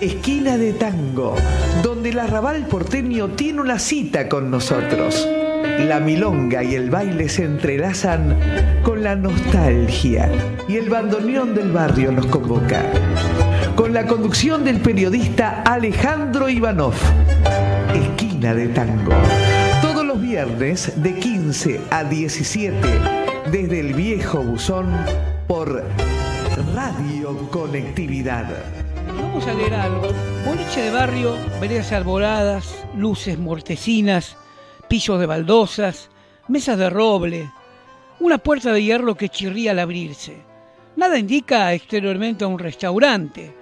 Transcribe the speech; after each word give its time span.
esquina 0.00 0.56
de 0.56 0.72
tango, 0.72 1.36
donde 1.82 2.10
el 2.10 2.18
arrabal 2.18 2.66
porteño 2.66 3.28
tiene 3.28 3.60
una 3.60 3.78
cita 3.78 4.28
con 4.28 4.50
nosotros. 4.50 5.28
La 5.78 6.00
milonga 6.00 6.62
y 6.64 6.74
el 6.74 6.90
baile 6.90 7.28
se 7.28 7.44
entrelazan 7.44 8.36
con 8.82 9.02
la 9.02 9.14
nostalgia 9.14 10.30
y 10.68 10.76
el 10.76 10.88
bandoneón 10.88 11.54
del 11.54 11.70
barrio 11.70 12.12
nos 12.12 12.26
convoca. 12.26 12.82
Con 13.76 13.92
la 13.92 14.06
conducción 14.06 14.64
del 14.64 14.80
periodista 14.80 15.62
Alejandro 15.62 16.48
Ivanov. 16.48 16.94
Esquina 17.94 18.54
de 18.54 18.68
tango. 18.68 19.12
Todos 19.82 20.04
los 20.04 20.20
viernes 20.20 20.92
de 20.96 21.14
15 21.14 21.80
a 21.90 22.04
17 22.04 22.88
desde 23.50 23.80
el 23.80 23.94
viejo 23.94 24.42
buzón 24.42 24.88
por 25.46 25.84
Radio 26.74 27.48
Conectividad. 27.50 28.79
Vamos 29.20 29.46
a 29.46 29.54
leer 29.54 29.74
algo. 29.74 30.08
Boliche 30.46 30.82
de 30.82 30.90
barrio, 30.90 31.36
veredas 31.60 31.92
arboladas, 31.92 32.84
luces 32.96 33.38
mortecinas, 33.38 34.36
pisos 34.88 35.20
de 35.20 35.26
baldosas, 35.26 36.10
mesas 36.48 36.78
de 36.78 36.88
roble, 36.88 37.50
una 38.20 38.38
puerta 38.38 38.72
de 38.72 38.82
hierro 38.82 39.14
que 39.14 39.28
chirría 39.28 39.72
al 39.72 39.78
abrirse. 39.78 40.36
Nada 40.96 41.18
indica 41.18 41.72
exteriormente 41.74 42.44
a 42.44 42.48
un 42.48 42.58
restaurante, 42.58 43.54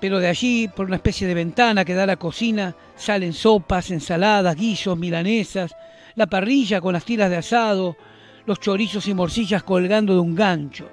pero 0.00 0.18
de 0.18 0.28
allí, 0.28 0.68
por 0.68 0.86
una 0.86 0.96
especie 0.96 1.26
de 1.26 1.34
ventana 1.34 1.84
que 1.84 1.94
da 1.94 2.02
a 2.02 2.06
la 2.06 2.16
cocina, 2.16 2.74
salen 2.96 3.32
sopas, 3.32 3.90
ensaladas, 3.90 4.56
guisos, 4.56 4.98
milanesas, 4.98 5.74
la 6.14 6.26
parrilla 6.26 6.80
con 6.80 6.92
las 6.92 7.04
tiras 7.04 7.30
de 7.30 7.36
asado, 7.36 7.96
los 8.44 8.60
chorizos 8.60 9.06
y 9.08 9.14
morcillas 9.14 9.62
colgando 9.62 10.12
de 10.12 10.20
un 10.20 10.34
gancho. 10.34 10.88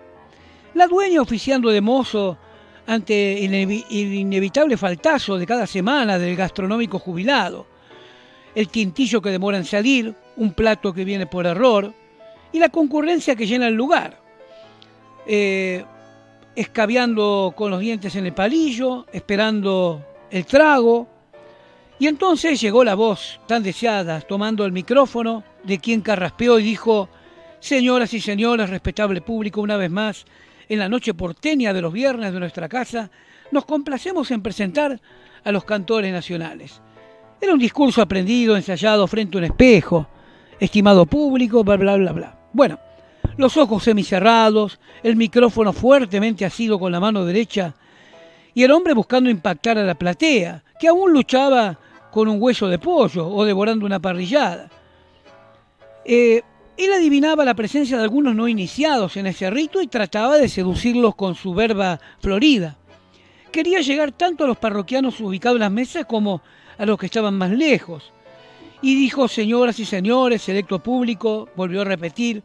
La 0.74 0.88
dueña 0.88 1.22
oficiando 1.22 1.70
de 1.70 1.82
mozo 1.82 2.38
ante 2.90 3.46
el, 3.46 3.72
inevitable 3.92 4.76
faltazo 4.76 5.38
de 5.38 5.46
cada 5.46 5.68
semana 5.68 6.18
del 6.18 6.36
gastronómico 6.36 6.98
jubilado, 6.98 7.68
el 8.56 8.68
quintillo 8.68 9.22
que 9.22 9.30
demora 9.30 9.58
en 9.58 9.66
salir, 9.66 10.16
un 10.38 10.54
plato 10.54 10.92
que 10.92 11.06
viene 11.06 11.28
por 11.28 11.46
error 11.46 11.94
y 12.52 12.58
la 12.58 12.70
concurrencia 12.70 13.36
que 13.36 13.46
llena 13.46 13.68
el 13.68 13.76
lugar. 13.76 14.20
Eh, 15.28 15.86
escabeando 16.56 17.54
con 17.56 17.70
los 17.70 17.80
dientes 17.80 18.16
en 18.16 18.26
el 18.26 18.34
palillo, 18.34 19.06
esperando 19.14 20.04
el 20.32 20.48
trago. 20.48 21.08
Y 22.00 22.08
entonces 22.08 22.60
llegó 22.60 22.84
la 22.84 22.96
voz 22.96 23.40
tan 23.46 23.62
deseada, 23.62 24.20
tomando 24.22 24.66
el 24.66 24.72
micrófono, 24.72 25.44
de 25.64 25.78
quien 25.78 26.02
carraspeó 26.02 26.58
y 26.58 26.64
dijo, 26.64 27.08
Señoras 27.60 28.16
y 28.16 28.20
señores, 28.20 28.72
respetable 28.72 29.22
público, 29.22 29.62
una 29.62 29.78
vez 29.78 29.92
más, 29.92 30.26
en 30.70 30.80
la 30.80 30.88
noche 30.88 31.14
porteña 31.14 31.74
de 31.74 31.82
los 31.82 31.92
viernes 31.92 32.32
de 32.32 32.40
nuestra 32.40 32.70
casa, 32.70 33.10
nos 33.52 33.66
complacemos 33.66 34.30
en 34.32 34.42
presentar 34.42 35.02
a 35.44 35.52
los 35.52 35.66
cantores 35.66 36.14
nacionales. 36.14 36.82
Era 37.42 37.54
un 37.54 37.60
discurso 37.60 38.02
aprendido, 38.02 38.56
ensayado 38.56 39.08
frente 39.08 39.38
a 39.38 39.40
un 39.40 39.46
espejo, 39.46 40.08
estimado 40.60 41.06
público, 41.06 41.64
bla, 41.64 41.78
bla, 41.78 41.96
bla, 41.96 42.12
bla. 42.12 42.40
Bueno, 42.54 42.80
los 43.38 43.58
ojos 43.58 43.84
semicerrados, 43.84 44.80
el 45.02 45.16
micrófono 45.16 45.74
fuertemente 45.74 46.46
asido 46.46 46.78
con 46.80 46.92
la 46.92 47.00
mano 47.00 47.26
derecha, 47.26 47.74
y 48.54 48.64
el 48.64 48.72
hombre 48.72 48.94
buscando 48.94 49.30
impactar 49.30 49.78
a 49.78 49.84
la 49.84 49.96
platea, 49.96 50.64
que 50.80 50.88
aún 50.88 51.14
luchaba 51.14 51.80
con 52.12 52.28
un 52.28 52.42
hueso 52.42 52.68
de 52.68 52.80
pollo 52.80 53.28
o 53.28 53.46
devorando 53.46 53.86
una 53.86 54.00
parrillada. 54.00 54.70
Eh, 56.06 56.42
él 56.86 56.94
adivinaba 56.94 57.44
la 57.44 57.56
presencia 57.56 57.98
de 57.98 58.04
algunos 58.04 58.34
no 58.34 58.48
iniciados 58.48 59.18
en 59.18 59.28
ese 59.28 59.50
rito 59.50 59.82
y 59.82 59.88
trataba 59.88 60.38
de 60.38 60.48
seducirlos 60.48 61.14
con 61.14 61.36
su 61.36 61.54
verba 61.54 62.00
florida. 62.22 62.78
Quería 63.52 63.82
llegar 63.82 64.14
tanto 64.14 64.46
a 64.46 64.48
los 64.48 64.58
parroquianos 64.58 65.20
ubicados 65.20 65.58
en 65.58 65.62
las 65.62 65.72
mesas 65.72 66.06
como 66.06 66.42
a 66.78 66.86
los 66.86 66.98
que 66.98 67.08
estaban 67.08 67.38
más 67.38 67.52
lejos. 67.52 68.14
Y 68.82 68.96
dijo, 68.96 69.28
señoras 69.28 69.78
y 69.80 69.86
señores, 69.86 70.42
selecto 70.42 70.80
público, 70.80 71.50
volvió 71.58 71.82
a 71.82 71.86
repetir, 71.86 72.44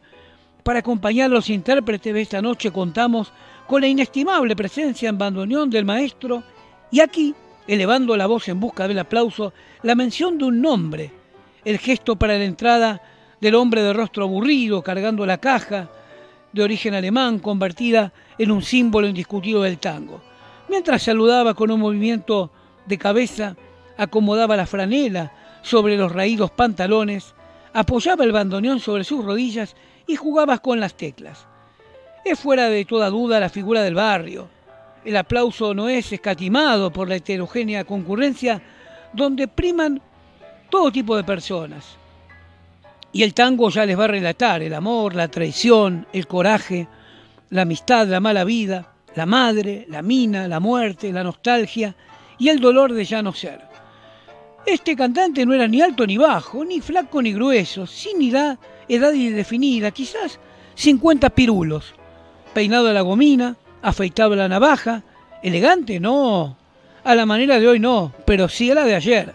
para 0.63 0.79
acompañar 0.79 1.27
a 1.27 1.35
los 1.35 1.49
intérpretes 1.49 2.13
de 2.13 2.21
esta 2.21 2.41
noche 2.41 2.71
contamos 2.71 3.31
con 3.67 3.81
la 3.81 3.87
inestimable 3.87 4.55
presencia 4.55 5.07
en 5.07 5.17
bandoneón 5.17 5.69
del 5.69 5.85
maestro 5.85 6.43
y 6.91 6.99
aquí, 6.99 7.33
elevando 7.67 8.17
la 8.17 8.25
voz 8.25 8.49
en 8.49 8.59
busca 8.59 8.87
del 8.87 8.99
aplauso, 8.99 9.53
la 9.83 9.95
mención 9.95 10.37
de 10.37 10.45
un 10.45 10.61
nombre, 10.61 11.11
el 11.63 11.77
gesto 11.77 12.17
para 12.17 12.37
la 12.37 12.43
entrada 12.43 13.01
del 13.41 13.55
hombre 13.55 13.83
de 13.83 13.93
rostro 13.93 14.23
aburrido 14.23 14.81
cargando 14.81 15.25
la 15.25 15.37
caja 15.37 15.89
de 16.51 16.63
origen 16.63 16.93
alemán 16.93 17.39
convertida 17.39 18.13
en 18.37 18.51
un 18.51 18.61
símbolo 18.61 19.07
indiscutido 19.07 19.61
del 19.61 19.77
tango. 19.77 20.21
Mientras 20.69 21.03
saludaba 21.03 21.53
con 21.53 21.69
un 21.69 21.79
movimiento 21.79 22.49
de 22.85 22.97
cabeza, 22.97 23.55
acomodaba 23.97 24.55
la 24.55 24.65
franela 24.65 25.31
sobre 25.61 25.97
los 25.97 26.11
raídos 26.11 26.51
pantalones, 26.51 27.33
apoyaba 27.73 28.23
el 28.23 28.31
bandoneón 28.31 28.79
sobre 28.79 29.03
sus 29.03 29.23
rodillas 29.23 29.75
y 30.07 30.15
jugaba 30.15 30.59
con 30.59 30.79
las 30.79 30.95
teclas. 30.95 31.45
Es 32.23 32.39
fuera 32.39 32.69
de 32.69 32.85
toda 32.85 33.09
duda 33.09 33.39
la 33.39 33.49
figura 33.49 33.83
del 33.83 33.95
barrio. 33.95 34.47
El 35.03 35.17
aplauso 35.17 35.73
no 35.73 35.89
es 35.89 36.11
escatimado 36.11 36.91
por 36.91 37.07
la 37.07 37.17
heterogénea 37.17 37.83
concurrencia 37.83 38.61
donde 39.13 39.47
priman 39.47 40.01
todo 40.69 40.91
tipo 40.91 41.15
de 41.15 41.23
personas. 41.23 41.97
Y 43.15 43.23
el 43.23 43.33
tango 43.33 43.69
ya 43.69 43.85
les 43.85 43.97
va 43.97 44.03
a 44.03 44.07
relatar 44.07 44.61
el 44.61 44.73
amor, 44.73 45.15
la 45.15 45.29
traición, 45.29 46.05
el 46.11 46.27
coraje, 46.27 46.85
la 47.49 47.61
amistad, 47.61 48.05
la 48.09 48.19
mala 48.19 48.43
vida, 48.43 48.91
la 49.15 49.25
madre, 49.25 49.85
la 49.87 50.01
mina, 50.01 50.49
la 50.49 50.59
muerte, 50.59 51.13
la 51.13 51.23
nostalgia 51.23 51.95
y 52.37 52.49
el 52.49 52.59
dolor 52.59 52.91
de 52.91 53.05
ya 53.05 53.21
no 53.21 53.31
ser. 53.31 53.61
Este 54.65 54.97
cantante 54.97 55.45
no 55.45 55.53
era 55.53 55.65
ni 55.65 55.81
alto 55.81 56.05
ni 56.05 56.17
bajo, 56.17 56.65
ni 56.65 56.81
flaco 56.81 57.21
ni 57.21 57.31
grueso, 57.31 57.87
sin 57.87 58.21
edad, 58.21 58.59
edad 58.89 59.13
indefinida, 59.13 59.91
quizás 59.91 60.37
50 60.73 61.29
pirulos, 61.29 61.95
peinado 62.53 62.89
a 62.89 62.93
la 62.93 62.99
gomina, 62.99 63.55
afeitado 63.81 64.33
a 64.33 64.35
la 64.35 64.49
navaja, 64.49 65.03
elegante, 65.41 66.01
no, 66.01 66.57
a 67.01 67.15
la 67.15 67.25
manera 67.25 67.61
de 67.61 67.67
hoy 67.69 67.79
no, 67.79 68.11
pero 68.25 68.49
sí 68.49 68.69
a 68.71 68.75
la 68.75 68.83
de 68.83 68.95
ayer. 68.95 69.33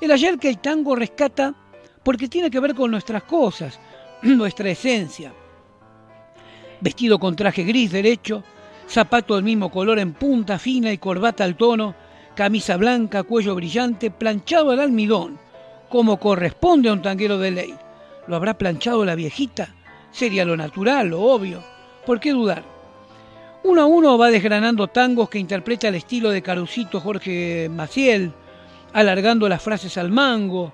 El 0.00 0.10
ayer 0.10 0.40
que 0.40 0.48
el 0.48 0.58
tango 0.58 0.96
rescata 0.96 1.54
porque 2.02 2.28
tiene 2.28 2.50
que 2.50 2.60
ver 2.60 2.74
con 2.74 2.90
nuestras 2.90 3.22
cosas, 3.24 3.78
nuestra 4.22 4.70
esencia. 4.70 5.32
Vestido 6.80 7.18
con 7.18 7.36
traje 7.36 7.62
gris 7.62 7.92
derecho, 7.92 8.42
zapato 8.88 9.36
del 9.36 9.44
mismo 9.44 9.70
color 9.70 9.98
en 9.98 10.12
punta 10.14 10.58
fina 10.58 10.92
y 10.92 10.98
corbata 10.98 11.44
al 11.44 11.56
tono, 11.56 11.94
camisa 12.34 12.76
blanca, 12.76 13.22
cuello 13.22 13.54
brillante, 13.54 14.10
planchado 14.10 14.70
al 14.70 14.80
almidón, 14.80 15.38
como 15.88 16.18
corresponde 16.18 16.88
a 16.88 16.92
un 16.92 17.02
tanguero 17.02 17.38
de 17.38 17.50
ley. 17.50 17.74
¿Lo 18.26 18.36
habrá 18.36 18.58
planchado 18.58 19.04
la 19.04 19.14
viejita? 19.14 19.74
Sería 20.10 20.44
lo 20.44 20.56
natural, 20.56 21.08
lo 21.08 21.20
obvio. 21.20 21.62
¿Por 22.04 22.20
qué 22.20 22.32
dudar? 22.32 22.64
Uno 23.64 23.82
a 23.82 23.86
uno 23.86 24.18
va 24.18 24.30
desgranando 24.30 24.88
tangos 24.88 25.28
que 25.28 25.38
interpreta 25.38 25.88
el 25.88 25.94
estilo 25.94 26.30
de 26.30 26.42
Carucito 26.42 27.00
Jorge 27.00 27.68
Maciel, 27.70 28.32
alargando 28.92 29.48
las 29.48 29.62
frases 29.62 29.96
al 29.96 30.10
mango, 30.10 30.72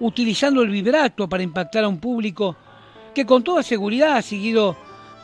utilizando 0.00 0.62
el 0.62 0.70
vibrato 0.70 1.28
para 1.28 1.42
impactar 1.42 1.84
a 1.84 1.88
un 1.88 1.98
público 1.98 2.56
que 3.14 3.26
con 3.26 3.42
toda 3.42 3.62
seguridad 3.62 4.16
ha 4.16 4.22
seguido 4.22 4.76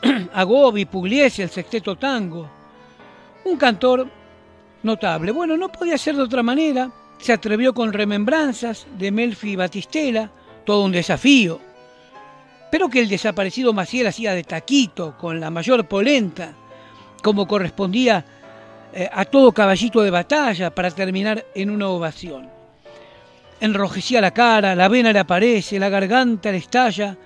a 0.32 0.42
Gobi, 0.44 0.84
Pugliese, 0.84 1.42
el 1.42 1.50
sexteto 1.50 1.96
tango. 1.96 2.48
Un 3.44 3.56
cantor 3.56 4.08
notable. 4.82 5.32
Bueno, 5.32 5.56
no 5.56 5.70
podía 5.70 5.98
ser 5.98 6.16
de 6.16 6.22
otra 6.22 6.42
manera. 6.42 6.90
Se 7.18 7.32
atrevió 7.32 7.72
con 7.72 7.92
remembranzas 7.92 8.86
de 8.98 9.10
Melfi 9.10 9.56
Batistela, 9.56 10.30
todo 10.64 10.84
un 10.84 10.92
desafío. 10.92 11.60
Pero 12.70 12.88
que 12.88 13.00
el 13.00 13.08
desaparecido 13.08 13.72
Maciel 13.72 14.08
hacía 14.08 14.34
de 14.34 14.44
taquito, 14.44 15.16
con 15.16 15.40
la 15.40 15.50
mayor 15.50 15.86
polenta, 15.86 16.52
como 17.22 17.46
correspondía 17.46 18.24
eh, 18.92 19.08
a 19.10 19.24
todo 19.24 19.52
caballito 19.52 20.02
de 20.02 20.10
batalla 20.10 20.74
para 20.74 20.90
terminar 20.90 21.44
en 21.54 21.70
una 21.70 21.88
ovación. 21.88 22.55
Enrojecía 23.60 24.20
la 24.20 24.32
cara, 24.32 24.74
la 24.74 24.88
vena 24.88 25.12
le 25.12 25.18
aparece, 25.18 25.78
la 25.78 25.88
garganta 25.88 26.52
le 26.52 26.58
estalla, 26.58 27.16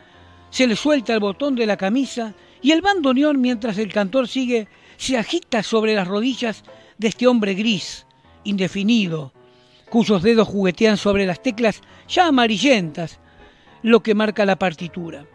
se 0.51 0.67
le 0.67 0.77
suelta 0.77 1.13
el 1.13 1.21
botón 1.21 1.57
de 1.57 1.67
la 1.67 1.77
camisa 1.77 2.35
y 2.63 2.71
el 2.73 2.83
bandoneón, 2.83 3.41
mientras 3.41 3.79
el 3.79 3.93
cantor 3.93 4.29
sigue, 4.29 4.69
se 4.97 5.17
agita 5.17 5.63
sobre 5.63 5.95
las 5.95 6.07
rodillas 6.07 6.63
de 6.99 7.09
este 7.09 7.27
hombre 7.27 7.55
gris, 7.55 8.07
indefinido, 8.45 9.33
cuyos 9.89 10.23
dedos 10.23 10.47
juguetean 10.47 10.97
sobre 10.97 11.27
las 11.27 11.43
teclas 11.43 11.81
ya 12.09 12.27
amarillentas, 12.27 13.19
lo 13.83 14.01
que 14.01 14.15
marca 14.15 14.45
la 14.45 14.57
partitura. 14.57 15.27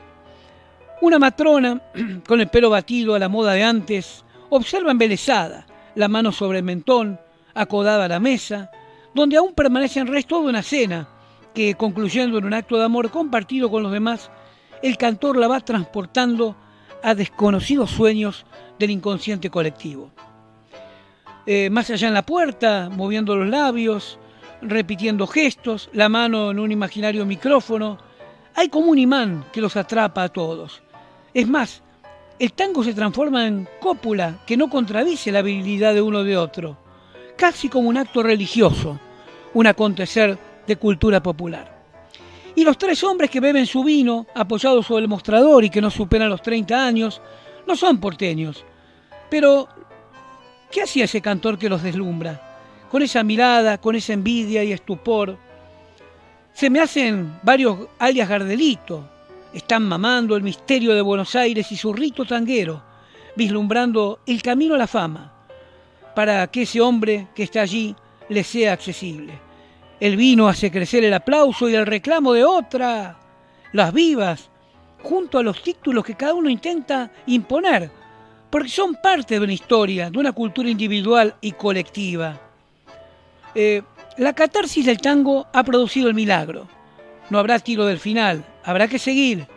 Una 1.02 1.20
matrona, 1.20 1.82
con 2.28 2.40
el 2.40 2.48
pelo 2.48 2.70
batido 2.70 3.16
a 3.16 3.20
la 3.20 3.28
moda 3.28 3.54
de 3.54 3.64
antes, 3.64 4.24
observa 4.50 4.92
embelesada, 4.92 5.66
la 5.96 6.08
mano 6.08 6.32
sobre 6.32 6.60
el 6.60 6.64
mentón, 6.64 7.20
acodada 7.54 8.06
a 8.06 8.10
la 8.10 8.20
mesa, 8.20 8.70
donde 9.16 9.38
aún 9.38 9.54
permanecen 9.54 10.08
restos 10.08 10.44
de 10.44 10.50
una 10.50 10.62
cena 10.62 11.08
que, 11.54 11.74
concluyendo 11.76 12.38
en 12.38 12.46
un 12.46 12.54
acto 12.54 12.78
de 12.78 12.84
amor 12.84 13.10
compartido 13.10 13.72
con 13.72 13.82
los 13.82 13.92
demás, 13.92 14.30
el 14.84 14.98
cantor 14.98 15.38
la 15.38 15.48
va 15.48 15.62
transportando 15.62 16.58
a 17.02 17.16
desconocidos 17.16 17.90
sueños 17.92 18.46
del 18.78 18.92
inconsciente 18.92 19.50
colectivo. 19.50 20.12
eh, 21.48 21.70
más 21.70 21.90
allá 21.90 22.08
en 22.08 22.14
la 22.14 22.26
puerta, 22.26 22.90
moviendo 22.92 23.36
los 23.36 23.48
labios, 23.48 24.20
repitiendo 24.62 25.28
gestos, 25.28 25.90
la 25.94 26.10
mano 26.10 26.52
en 26.52 26.60
un 26.60 26.72
imaginario 26.72 27.26
micrófono. 27.26 28.00
Hay 28.56 28.70
como 28.70 28.88
un 28.88 28.98
imán 28.98 29.46
que 29.54 29.62
los 29.62 29.76
atrapa 29.76 30.24
a 30.24 30.30
todos. 30.30 30.82
Es 31.34 31.48
más, 31.48 31.84
el 32.40 32.52
tango 32.54 32.84
se 32.84 32.94
transforma 32.94 33.46
en 33.48 33.68
cópula 33.80 34.40
que 34.46 34.58
no 34.58 34.70
contradice 34.70 35.32
la 35.32 35.40
habilidad 35.40 35.94
de 35.94 36.02
uno 36.02 36.24
de 36.24 36.36
otro, 36.36 36.78
casi 37.38 37.70
como 37.70 37.90
un 37.90 37.98
acto 37.98 38.24
religioso, 38.24 39.00
un 39.56 39.68
acontecer 39.68 40.38
de 40.68 40.76
cultura 40.76 41.24
popular. 41.24 41.74
Y 42.56 42.64
los 42.64 42.78
tres 42.78 43.04
hombres 43.04 43.30
que 43.30 43.40
beben 43.40 43.66
su 43.66 43.84
vino, 43.84 44.28
apoyados 44.36 44.86
sobre 44.86 45.04
el 45.04 45.10
mostrador 45.10 45.64
y 45.64 45.70
que 45.70 45.82
no 45.82 45.90
superan 45.90 46.30
los 46.30 46.42
30 46.42 46.86
años, 46.86 47.22
no 47.66 47.76
son 47.76 48.00
porteños. 48.00 48.64
Pero, 49.30 49.68
¿qué 50.70 50.84
hacía 50.84 51.06
ese 51.06 51.22
cantor 51.22 51.58
que 51.58 51.70
los 51.70 51.84
deslumbra? 51.84 52.42
Con 52.92 53.02
esa 53.02 53.24
mirada, 53.24 53.80
con 53.80 53.96
esa 53.96 54.14
envidia 54.14 54.64
y 54.64 54.74
estupor. 54.74 55.38
Se 56.54 56.70
me 56.70 56.80
hacen 56.82 57.40
varios 57.42 57.78
alias 58.00 58.30
Gardelito. 58.30 59.10
Están 59.54 59.84
mamando 59.84 60.36
el 60.36 60.44
misterio 60.44 60.94
de 60.94 61.02
Buenos 61.02 61.34
Aires 61.36 61.72
y 61.72 61.78
su 61.78 61.94
rito 61.94 62.26
tanguero, 62.26 62.84
vislumbrando 63.38 64.20
el 64.26 64.42
camino 64.42 64.76
a 64.76 64.78
la 64.78 64.88
fama, 64.88 65.34
para 66.14 66.46
que 66.48 66.64
ese 66.64 66.82
hombre 66.82 67.30
que 67.34 67.44
está 67.44 67.62
allí 67.62 67.96
le 68.28 68.44
sea 68.44 68.74
accesible. 68.74 69.45
El 70.00 70.18
vino 70.18 70.48
hace 70.48 70.72
crecer 70.72 71.04
el 71.06 71.14
aplauso 71.14 71.70
y 71.70 71.76
el 71.76 71.86
reclamo 71.86 72.34
de 72.34 72.44
otra, 72.44 73.18
las 73.72 73.94
vivas, 73.94 74.50
junto 75.02 75.38
a 75.38 75.44
los 75.44 75.62
títulos 75.62 76.04
que 76.04 76.16
cada 76.16 76.34
uno 76.34 76.50
intenta 76.50 77.12
imponer, 77.28 77.90
porque 78.50 78.70
son 78.70 78.96
parte 78.96 79.36
de 79.36 79.44
una 79.44 79.54
historia, 79.54 80.10
de 80.10 80.18
una 80.18 80.34
cultura 80.34 80.70
individual 80.70 81.36
y 81.40 81.54
colectiva. 81.54 82.42
Eh, 83.54 83.82
la 84.18 84.34
catarsis 84.34 84.86
del 84.86 85.00
tango 85.00 85.48
ha 85.54 85.64
producido 85.64 86.10
el 86.10 86.14
milagro. 86.14 86.68
No 87.30 87.40
habrá 87.40 87.60
tiro 87.60 87.86
del 87.86 88.00
final, 88.00 88.44
habrá 88.64 88.88
que 88.88 89.00
seguir. 89.00 89.48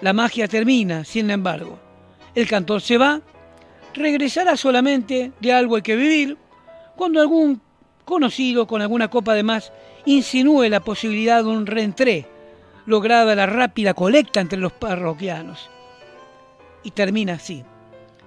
La 0.00 0.12
magia 0.12 0.46
termina, 0.46 1.04
sin 1.04 1.30
embargo. 1.30 1.78
El 2.34 2.46
cantor 2.46 2.82
se 2.82 2.98
va, 2.98 3.22
regresará 3.94 4.58
solamente, 4.58 5.32
de 5.40 5.52
algo 5.52 5.76
hay 5.76 5.82
que 5.82 5.96
vivir, 5.96 6.36
cuando 6.96 7.20
algún 7.20 7.60
conocido 8.06 8.68
con 8.68 8.80
alguna 8.80 9.08
copa 9.08 9.34
de 9.34 9.42
más 9.42 9.72
insinúe 10.06 10.68
la 10.70 10.80
posibilidad 10.80 11.42
de 11.42 11.50
un 11.50 11.66
reentré, 11.66 12.26
lograda 12.86 13.34
la 13.34 13.46
rápida 13.46 13.94
colecta 13.94 14.40
entre 14.40 14.60
los 14.60 14.72
parroquianos. 14.72 15.68
Y 16.84 16.92
termina 16.92 17.34
así. 17.34 17.64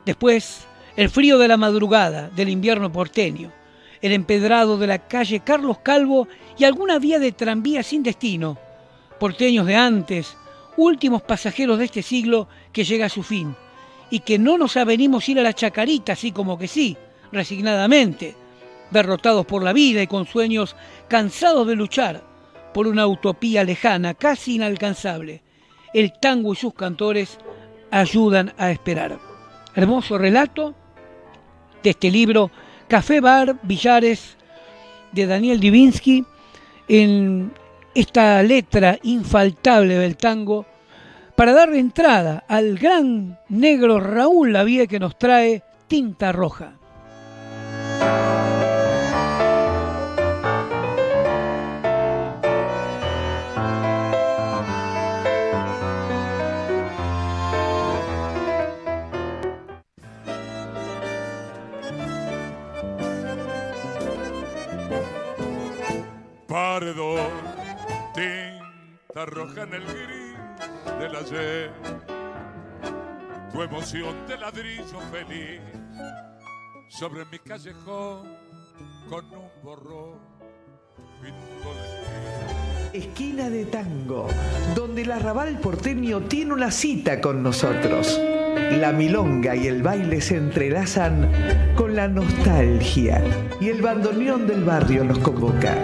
Después, 0.05 0.67
el 0.97 1.09
frío 1.09 1.37
de 1.39 1.47
la 1.47 1.55
madrugada 1.55 2.29
del 2.29 2.49
invierno 2.49 2.91
porteño, 2.91 3.53
el 4.01 4.11
empedrado 4.11 4.77
de 4.77 4.87
la 4.87 5.07
calle 5.07 5.39
Carlos 5.39 5.77
Calvo 5.79 6.27
y 6.57 6.65
alguna 6.65 6.99
vía 6.99 7.17
de 7.17 7.31
tranvía 7.31 7.81
sin 7.81 8.03
destino, 8.03 8.57
porteños 9.17 9.65
de 9.65 9.77
antes, 9.77 10.35
últimos 10.75 11.21
pasajeros 11.21 11.79
de 11.79 11.85
este 11.85 12.01
siglo 12.01 12.49
que 12.73 12.83
llega 12.83 13.05
a 13.05 13.09
su 13.09 13.23
fin, 13.23 13.55
y 14.09 14.19
que 14.19 14.37
no 14.37 14.57
nos 14.57 14.75
avenimos 14.75 15.29
ir 15.29 15.39
a 15.39 15.43
la 15.43 15.53
chacarita 15.53 16.13
así 16.13 16.33
como 16.33 16.57
que 16.57 16.67
sí, 16.67 16.97
resignadamente, 17.31 18.35
derrotados 18.91 19.45
por 19.45 19.63
la 19.63 19.73
vida 19.73 20.01
y 20.01 20.07
con 20.07 20.25
sueños 20.25 20.75
cansados 21.07 21.67
de 21.67 21.75
luchar 21.75 22.23
por 22.73 22.87
una 22.87 23.07
utopía 23.07 23.63
lejana, 23.63 24.13
casi 24.13 24.55
inalcanzable. 24.55 25.41
El 25.93 26.13
tango 26.19 26.53
y 26.53 26.55
sus 26.55 26.73
cantores 26.73 27.39
ayudan 27.91 28.53
a 28.57 28.71
esperar. 28.71 29.17
Hermoso 29.75 30.17
relato 30.17 30.75
de 31.83 31.91
este 31.91 32.11
libro, 32.11 32.51
Café 32.87 33.21
Bar 33.21 33.57
Villares, 33.63 34.37
de 35.11 35.25
Daniel 35.25 35.59
Divinsky, 35.59 36.25
en 36.87 37.51
esta 37.95 38.41
letra 38.43 38.99
infaltable 39.03 39.95
del 39.97 40.17
tango, 40.17 40.65
para 41.35 41.53
dar 41.53 41.73
entrada 41.73 42.43
al 42.47 42.77
gran 42.77 43.39
negro 43.47 43.99
Raúl 43.99 44.53
Lavie 44.53 44.87
que 44.87 44.99
nos 44.99 45.17
trae 45.17 45.63
Tinta 45.87 46.31
Roja. 46.31 46.78
Tinta 69.19 69.25
roja 69.25 69.63
en 69.63 69.73
el 69.73 69.83
gris 69.83 70.99
del 70.99 71.15
ayer, 71.15 71.71
tu 73.51 73.61
emoción 73.61 74.15
de 74.27 74.37
ladrillo 74.37 74.99
feliz 75.11 75.61
sobre 76.87 77.25
mi 77.25 77.39
callejón 77.39 78.27
con 79.09 79.25
un 79.25 79.49
borrón 79.63 80.19
Esquina 82.93 83.49
de 83.49 83.65
Tango, 83.65 84.27
donde 84.75 85.01
el 85.03 85.11
arrabal 85.11 85.59
porteño 85.59 86.21
tiene 86.21 86.53
una 86.53 86.71
cita 86.71 87.21
con 87.21 87.43
nosotros. 87.43 88.19
La 88.79 88.91
milonga 88.91 89.55
y 89.55 89.67
el 89.67 89.81
baile 89.81 90.21
se 90.21 90.37
entrelazan 90.37 91.29
con 91.75 91.95
la 91.95 92.07
nostalgia 92.07 93.21
y 93.59 93.69
el 93.69 93.81
bandoneón 93.81 94.47
del 94.47 94.63
barrio 94.63 95.03
nos 95.03 95.19
convoca. 95.19 95.75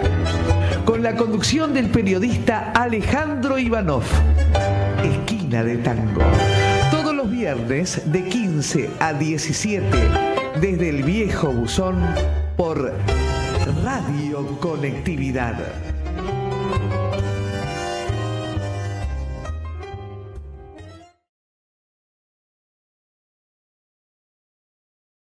Con 0.84 1.02
la 1.02 1.14
conducción 1.14 1.74
del 1.74 1.90
periodista 1.90 2.72
Alejandro 2.72 3.58
Ivanov. 3.58 4.04
Esquina 5.02 5.62
de 5.62 5.78
Tango. 5.78 6.22
Todos 6.90 7.14
los 7.14 7.30
viernes 7.30 8.02
de 8.12 8.24
15 8.24 8.90
a 9.00 9.12
17 9.12 9.86
desde 10.60 10.88
el 10.88 11.02
viejo 11.02 11.52
buzón 11.52 11.96
por 12.56 12.92
Radio 13.84 14.46
Conectividad 14.60 15.56